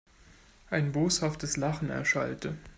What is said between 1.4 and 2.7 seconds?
Lachen erschallte.